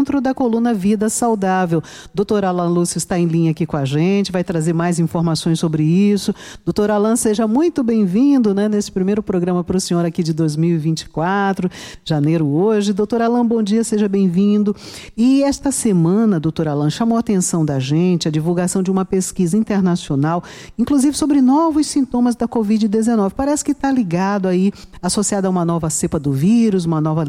[0.00, 1.82] dentro da coluna Vida Saudável.
[2.14, 5.82] Doutor Alan Lúcio está em linha aqui com a gente, vai trazer mais informações sobre
[5.82, 6.34] isso.
[6.64, 11.70] Doutor Alan, seja muito bem-vindo né, nesse primeiro programa para o senhor aqui de 2024,
[12.02, 12.94] janeiro hoje.
[12.94, 14.74] Doutor Alan, bom dia, seja bem-vindo.
[15.14, 19.54] E esta semana, doutor Alan, chamou a atenção da gente a divulgação de uma pesquisa
[19.54, 20.42] internacional,
[20.78, 23.32] inclusive sobre novos sintomas da Covid-19.
[23.36, 24.72] Parece que está ligado aí,
[25.02, 27.22] associado a uma nova cepa do vírus, uma nova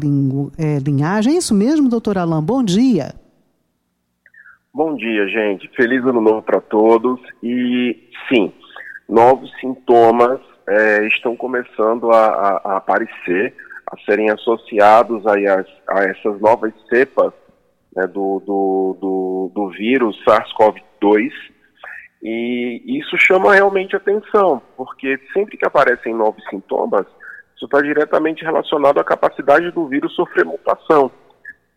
[0.56, 1.34] é, linhagem.
[1.34, 2.42] É isso mesmo, doutor Alain?
[2.42, 3.14] Bom dia.
[4.74, 5.68] Bom dia, gente.
[5.76, 7.20] Feliz ano novo para todos.
[7.42, 8.52] E sim,
[9.08, 13.54] novos sintomas é, estão começando a, a, a, aparecer,
[13.86, 15.34] a serem associados a,
[15.88, 17.32] a essas novas cepas
[17.94, 21.30] né, do, do, do, do vírus SARS-CoV-2.
[22.22, 27.04] E isso chama realmente atenção, porque sempre que aparecem novos sintomas,
[27.56, 31.10] isso está diretamente relacionado à capacidade do vírus sofrer mutação.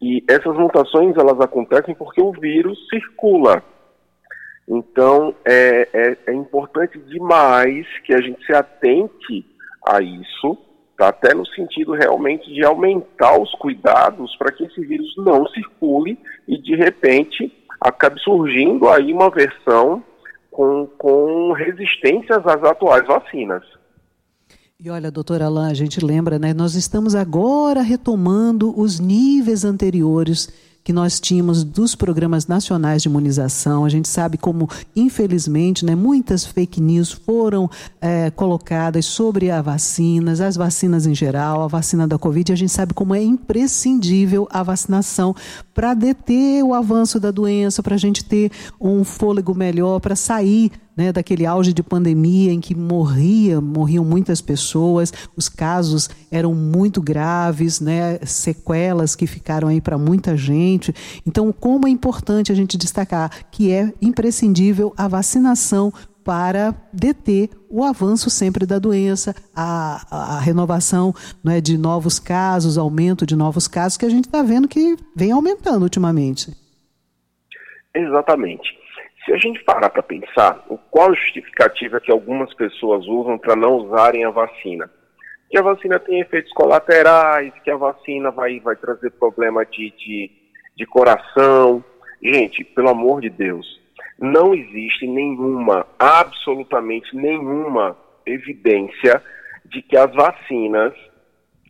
[0.01, 3.63] E essas mutações elas acontecem porque o vírus circula.
[4.67, 9.45] Então é, é, é importante demais que a gente se atente
[9.87, 10.57] a isso,
[10.97, 11.09] tá?
[11.09, 16.57] até no sentido realmente de aumentar os cuidados para que esse vírus não circule e
[16.57, 20.03] de repente acabe surgindo aí uma versão
[20.49, 23.63] com, com resistências às atuais vacinas.
[24.77, 26.53] E olha, doutora Alain, a gente lembra, né?
[26.53, 30.49] Nós estamos agora retomando os níveis anteriores
[30.83, 33.85] que nós tínhamos dos programas nacionais de imunização.
[33.85, 37.69] A gente sabe como, infelizmente, né, muitas fake news foram
[38.01, 42.51] é, colocadas sobre as vacinas, as vacinas em geral, a vacina da Covid.
[42.51, 45.33] A gente sabe como é imprescindível a vacinação
[45.73, 50.69] para deter o avanço da doença, para a gente ter um fôlego melhor, para sair
[50.95, 57.01] né, daquele auge de pandemia em que morria, morriam muitas pessoas, os casos eram muito
[57.01, 60.93] graves, né, sequelas que ficaram aí para muita gente.
[61.25, 65.91] Então, como é importante a gente destacar que é imprescindível a vacinação
[66.23, 72.79] para deter o avanço sempre da doença, a, a renovação não é, de novos casos,
[72.79, 76.51] aumento de novos casos, que a gente está vendo que vem aumentando ultimamente.
[77.93, 78.84] Exatamente.
[79.25, 83.77] Se a gente parar para pensar, qual a justificativa que algumas pessoas usam para não
[83.77, 84.89] usarem a vacina?
[85.49, 90.31] Que a vacina tem efeitos colaterais, que a vacina vai, vai trazer problema de, de,
[90.77, 91.83] de coração.
[92.21, 93.81] Gente, pelo amor de Deus,
[94.19, 97.97] não existe nenhuma, absolutamente nenhuma
[98.27, 99.23] evidência
[99.65, 100.93] de que as vacinas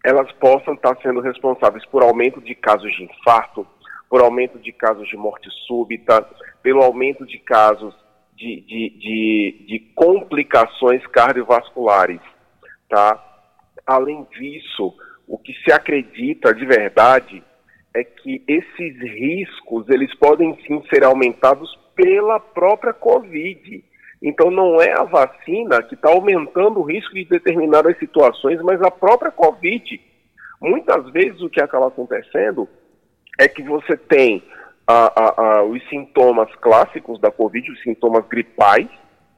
[0.03, 3.66] elas possam estar sendo responsáveis por aumento de casos de infarto,
[4.15, 6.25] por aumento de casos de morte súbita,
[6.63, 7.93] pelo aumento de casos
[8.33, 12.21] de, de, de, de complicações cardiovasculares,
[12.87, 13.21] tá?
[13.85, 14.95] Além disso,
[15.27, 17.43] o que se acredita de verdade
[17.93, 23.83] é que esses riscos eles podem sim ser aumentados pela própria Covid.
[24.21, 28.89] Então não é a vacina que está aumentando o risco de determinadas situações, mas a
[28.89, 29.99] própria Covid.
[30.61, 32.65] Muitas vezes o que acaba acontecendo
[33.38, 34.44] é que você tem
[34.88, 38.88] a, a, a, os sintomas clássicos da Covid, os sintomas gripais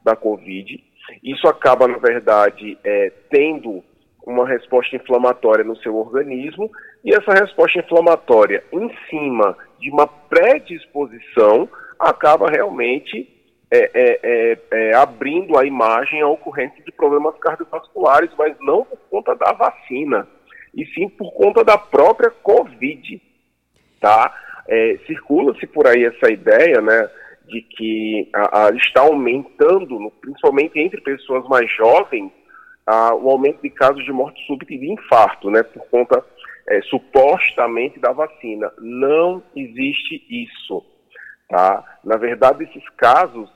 [0.04, 0.82] da Covid.
[1.22, 3.82] Isso acaba, na verdade, é, tendo
[4.26, 6.70] uma resposta inflamatória no seu organismo,
[7.02, 13.26] e essa resposta inflamatória, em cima de uma predisposição, acaba realmente
[13.70, 18.98] é, é, é, é abrindo a imagem à ocorrência de problemas cardiovasculares, mas não por
[19.10, 20.28] conta da vacina,
[20.74, 23.20] e sim por conta da própria Covid
[24.00, 24.34] tá?
[24.68, 27.08] É, Circula-se por aí essa ideia, né,
[27.46, 32.30] de que a, a, está aumentando, principalmente entre pessoas mais jovens,
[32.86, 36.24] a, o aumento de casos de morte súbita e de infarto, né, por conta
[36.68, 38.70] é, supostamente da vacina.
[38.78, 40.84] Não existe isso,
[41.48, 41.82] tá?
[42.04, 43.50] Na verdade, esses casos,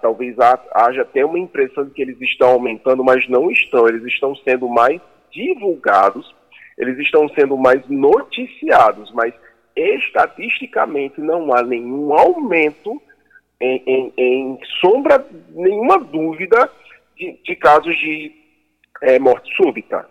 [0.00, 0.34] talvez
[0.72, 3.86] haja até uma impressão de que eles estão aumentando, mas não estão.
[3.86, 6.34] Eles estão sendo mais divulgados,
[6.78, 9.34] eles estão sendo mais noticiados, mas
[9.76, 13.00] estatisticamente não há nenhum aumento
[13.60, 16.70] em, em, em sombra, nenhuma dúvida
[17.16, 18.32] de, de casos de
[19.02, 20.08] é, morte súbita.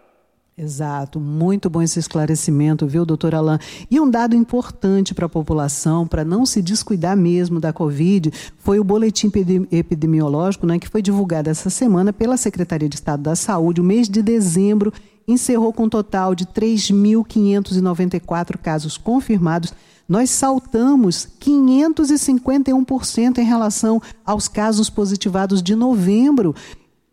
[0.58, 3.60] Exato, muito bom esse esclarecimento, viu, doutor Alain?
[3.92, 8.80] E um dado importante para a população, para não se descuidar mesmo da Covid, foi
[8.80, 9.30] o boletim
[9.70, 14.08] epidemiológico né, que foi divulgado essa semana pela Secretaria de Estado da Saúde, o mês
[14.08, 14.94] de dezembro
[15.28, 19.74] encerrou com um total de 3.594 casos confirmados.
[20.08, 26.54] Nós saltamos 551% em relação aos casos positivados de novembro.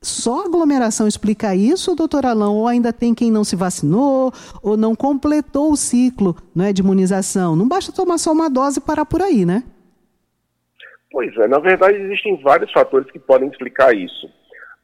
[0.03, 2.56] Só aglomeração explica isso, doutor Alão?
[2.56, 7.55] Ou ainda tem quem não se vacinou ou não completou o ciclo é, de imunização?
[7.55, 9.62] Não basta tomar só uma dose e parar por aí, né?
[11.11, 14.29] Pois é, na verdade existem vários fatores que podem explicar isso.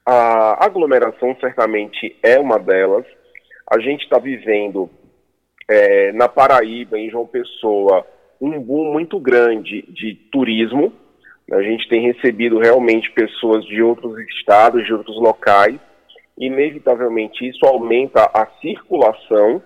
[0.07, 3.05] A aglomeração certamente é uma delas.
[3.71, 4.89] A gente está vivendo
[5.69, 8.07] é, na Paraíba, em João Pessoa,
[8.41, 10.93] um boom muito grande de turismo.
[11.53, 15.79] A gente tem recebido realmente pessoas de outros estados, de outros locais.
[16.39, 19.63] Inevitavelmente isso aumenta a circulação,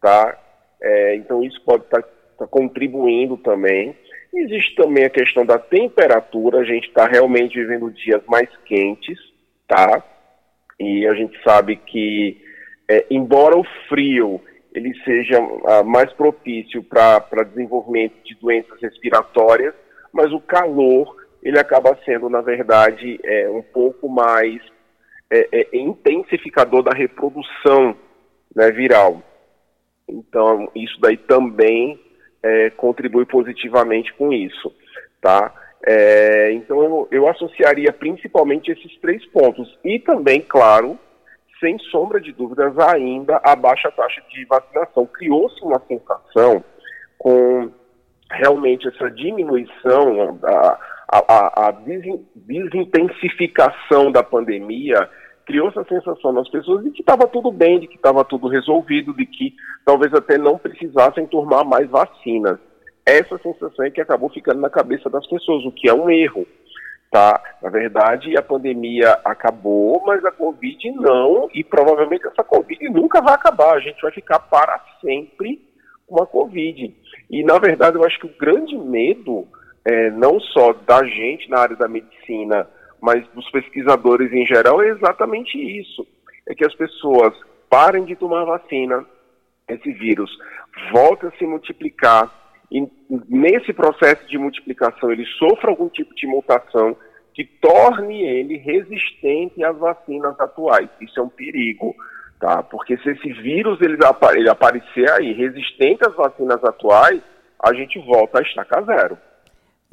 [0.00, 0.38] tá?
[0.80, 3.96] É, então isso pode estar tá, tá contribuindo também.
[4.34, 9.18] Existe também a questão da temperatura, a gente está realmente vivendo dias mais quentes,
[9.68, 10.02] tá?
[10.80, 12.41] E a gente sabe que,
[12.88, 14.40] é, embora o frio
[14.74, 19.74] ele seja uh, mais propício para desenvolvimento de doenças respiratórias,
[20.12, 24.62] mas o calor ele acaba sendo, na verdade, é, um pouco mais
[25.30, 27.96] é, é, intensificador da reprodução
[28.54, 29.22] né, viral.
[30.08, 31.98] Então, isso daí também
[32.42, 34.72] é, contribui positivamente com isso,
[35.20, 35.52] tá?
[35.84, 39.76] É, então, eu, eu associaria principalmente esses três pontos.
[39.84, 40.98] E também, claro,
[41.62, 45.06] sem sombra de dúvidas, ainda a baixa taxa de vacinação.
[45.06, 46.64] Criou-se uma sensação
[47.16, 47.70] com
[48.32, 50.78] realmente essa diminuição, a,
[51.08, 55.08] a, a desintensificação da pandemia,
[55.46, 59.14] criou-se a sensação nas pessoas de que estava tudo bem, de que estava tudo resolvido,
[59.14, 59.54] de que
[59.84, 62.58] talvez até não precisassem tomar mais vacinas.
[63.06, 66.46] Essa sensação é que acabou ficando na cabeça das pessoas, o que é um erro
[67.12, 67.38] tá?
[67.60, 73.34] Na verdade, a pandemia acabou, mas a Covid não, e provavelmente essa Covid nunca vai
[73.34, 73.74] acabar.
[73.74, 75.60] A gente vai ficar para sempre
[76.06, 76.96] com a Covid.
[77.30, 79.46] E, na verdade, eu acho que o grande medo,
[79.84, 82.66] é, não só da gente na área da medicina,
[82.98, 86.06] mas dos pesquisadores em geral, é exatamente isso.
[86.48, 87.34] É que as pessoas
[87.68, 89.04] parem de tomar vacina,
[89.68, 90.30] esse vírus
[90.90, 92.30] volte a se multiplicar,
[92.72, 92.88] e
[93.28, 96.96] nesse processo de multiplicação ele sofra algum tipo de mutação
[97.34, 100.88] que torne ele resistente às vacinas atuais.
[101.00, 101.94] Isso é um perigo,
[102.40, 102.62] tá?
[102.62, 103.98] Porque se esse vírus ele,
[104.36, 107.20] ele aparecer aí resistente às vacinas atuais,
[107.62, 109.18] a gente volta a estaca zero.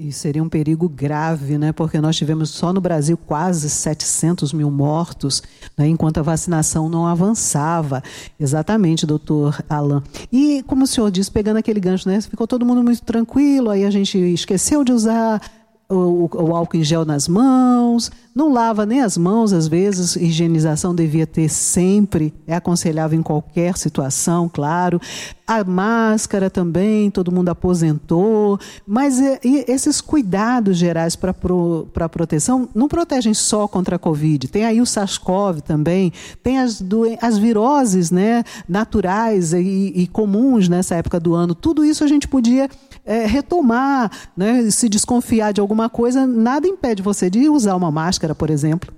[0.02, 1.74] E seria um perigo grave, né?
[1.74, 5.44] Porque nós tivemos só no Brasil quase 700 mil mortos,
[5.78, 5.90] né?
[5.90, 8.02] enquanto a vacinação não avançava.
[8.40, 10.02] Exatamente, doutor Alain.
[10.32, 12.22] E, como o senhor disse, pegando aquele gancho, né?
[12.22, 15.42] Ficou todo mundo muito tranquilo, aí a gente esqueceu de usar
[15.90, 20.94] o, o, álcool em gel nas mãos, não lava nem as mãos, às vezes, higienização
[20.94, 25.02] devia ter sempre, é aconselhável em qualquer situação, claro.
[25.48, 32.88] A máscara também, todo mundo aposentou, mas é, esses cuidados gerais para pro, proteção não
[32.88, 34.48] protegem só contra a Covid.
[34.48, 36.14] Tem aí o SARS-CoV também,
[36.44, 36.84] tem as,
[37.20, 41.56] as viroses né, naturais e, e comuns nessa época do ano.
[41.56, 42.70] Tudo isso a gente podia
[43.04, 48.34] é, retomar, né, se desconfiar de alguma coisa, nada impede você de usar uma máscara,
[48.34, 48.92] por exemplo.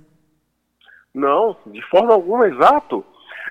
[1.14, 3.04] Não, de forma alguma, exato.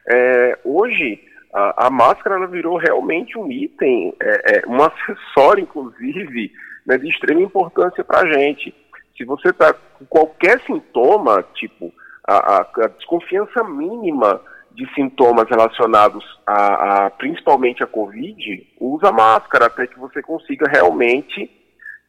[0.10, 1.22] É, hoje,
[1.54, 6.51] a, a máscara ela virou realmente um item, é, é, um acessório, inclusive,
[6.86, 8.74] né, de extrema importância para a gente.
[9.16, 11.94] Se você está com qualquer sintoma, tipo
[12.28, 14.42] a, a, a desconfiança mínima
[14.74, 21.50] de sintomas relacionados a, a, principalmente a Covid, usa máscara até que você consiga realmente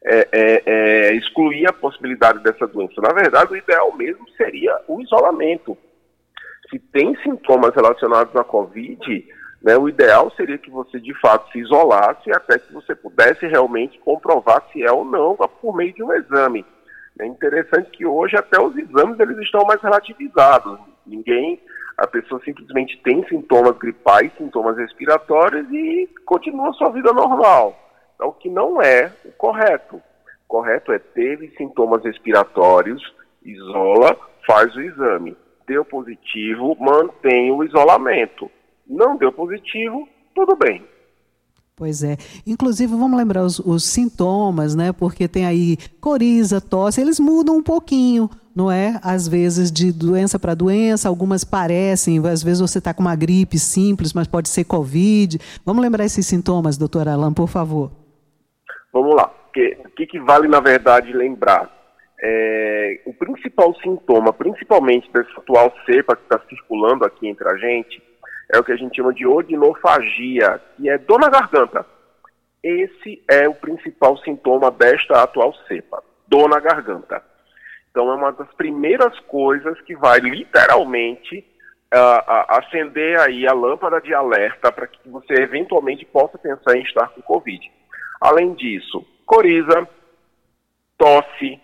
[0.05, 3.01] é, é, é, excluir a possibilidade dessa doença.
[3.01, 5.77] Na verdade, o ideal mesmo seria o isolamento.
[6.69, 9.25] Se tem sintomas relacionados à Covid,
[9.61, 13.97] né, o ideal seria que você de fato se isolasse até que você pudesse realmente
[13.99, 16.65] comprovar se é ou não por meio de um exame.
[17.19, 20.79] É interessante que hoje até os exames eles estão mais relativizados.
[21.05, 21.61] Ninguém
[21.97, 27.82] a pessoa simplesmente tem sintomas gripais, sintomas respiratórios e continua sua vida normal.
[28.23, 29.97] O que não é o correto.
[29.97, 33.01] O correto é teve sintomas respiratórios,
[33.43, 35.35] isola, faz o exame.
[35.67, 38.49] Deu positivo, mantém o isolamento.
[38.87, 40.85] Não deu positivo, tudo bem.
[41.75, 42.17] Pois é.
[42.45, 44.91] Inclusive, vamos lembrar os, os sintomas, né?
[44.93, 48.99] Porque tem aí coriza, tosse, eles mudam um pouquinho não é?
[49.01, 53.57] Às vezes de doença para doença, algumas parecem, às vezes você está com uma gripe
[53.57, 55.39] simples, mas pode ser Covid.
[55.65, 58.02] Vamos lembrar esses sintomas, doutor Alain, por favor.
[58.93, 59.25] Vamos lá.
[59.25, 61.69] O que, que, vale, na verdade, lembrar?
[62.21, 68.01] É, o principal sintoma, principalmente dessa atual cepa que está circulando aqui entre a gente,
[68.53, 71.85] é o que a gente chama de odinofagia, que é dor na garganta.
[72.63, 77.21] Esse é o principal sintoma desta atual cepa, dor na garganta.
[77.89, 81.45] Então é uma das primeiras coisas que vai literalmente
[81.93, 87.09] uh, acender aí a lâmpada de alerta para que você eventualmente possa pensar em estar
[87.09, 87.71] com Covid.
[88.23, 89.85] Além disso, coriza,
[90.97, 91.59] tosse,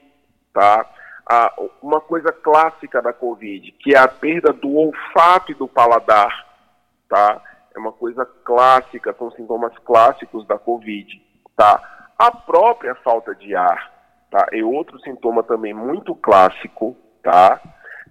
[0.53, 0.85] tá?
[1.25, 6.45] Ah, uma coisa clássica da Covid, que é a perda do olfato e do paladar,
[7.07, 7.41] tá?
[7.73, 11.09] É uma coisa clássica, são sintomas clássicos da Covid,
[11.55, 12.11] tá?
[12.17, 13.89] A própria falta de ar,
[14.29, 14.45] tá?
[14.51, 17.61] É outro sintoma também muito clássico, tá?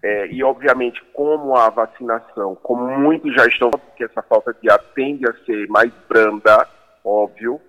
[0.03, 4.79] É, e, obviamente, como a vacinação, como muitos já estão, porque essa falta de ar
[4.95, 6.67] tende a ser mais branda,
[7.05, 7.61] óbvio.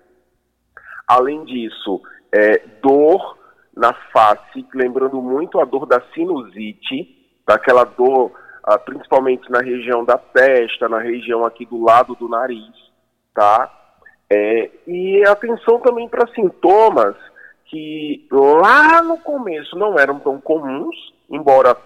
[1.10, 2.00] Além disso,
[2.32, 3.36] é, dor
[3.76, 8.30] na face, lembrando muito a dor da sinusite, daquela dor
[8.62, 12.72] ah, principalmente na região da testa, na região aqui do lado do nariz,
[13.34, 13.68] tá?
[14.30, 17.16] É, e atenção também para sintomas
[17.64, 20.94] que lá no começo não eram tão comuns,
[21.28, 21.76] embora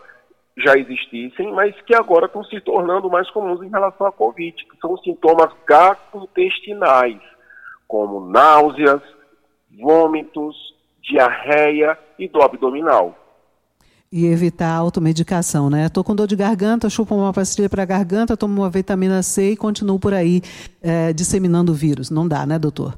[0.58, 4.76] já existissem, mas que agora estão se tornando mais comuns em relação à Covid, que
[4.82, 7.22] são sintomas gastrointestinais,
[7.86, 9.00] como náuseas,
[9.80, 10.56] vômitos,
[11.02, 13.18] diarreia e dor abdominal.
[14.10, 15.86] E evitar a automedicação, né?
[15.86, 19.52] Estou com dor de garganta, chupo uma pastilha para a garganta, tomo uma vitamina C
[19.52, 20.40] e continuo por aí
[20.80, 22.10] é, disseminando o vírus.
[22.10, 22.96] Não dá, né, doutor?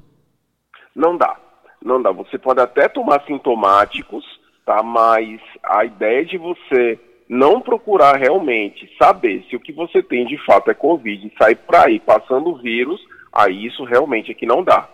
[0.94, 1.36] Não dá,
[1.82, 2.12] não dá.
[2.12, 4.24] Você pode até tomar sintomáticos,
[4.66, 4.82] tá?
[4.82, 10.38] Mas a ideia de você não procurar realmente saber se o que você tem de
[10.44, 13.00] fato é Covid e sair para aí passando o vírus,
[13.36, 14.88] aí isso realmente é que não dá.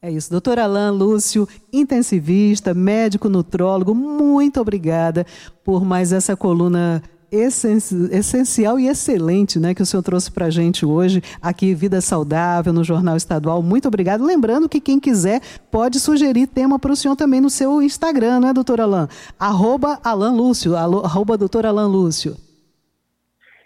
[0.00, 5.24] É isso, doutor Alain Lúcio, intensivista, médico nutrólogo, muito obrigada
[5.64, 10.86] por mais essa coluna essencial e excelente né, que o senhor trouxe para a gente
[10.86, 13.62] hoje, aqui Vida Saudável, no Jornal Estadual.
[13.62, 14.24] Muito obrigado.
[14.24, 18.50] Lembrando que quem quiser pode sugerir tema para o senhor também no seu Instagram, não
[18.50, 19.08] é, doutor Alain?
[19.38, 22.36] Arroba Alain Lúcio, arroba doutor Alain Lúcio.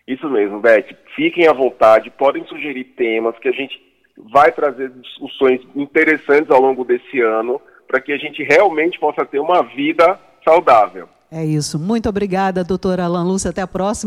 [0.08, 0.86] Isso mesmo, Beth.
[1.14, 3.89] Fiquem à vontade, podem sugerir temas que a gente
[4.32, 9.40] vai trazer discussões interessantes ao longo desse ano para que a gente realmente possa ter
[9.40, 11.08] uma vida saudável.
[11.30, 11.78] É isso.
[11.78, 13.50] Muito obrigada, doutora Alan Lúcia.
[13.50, 13.94] Até a próxima.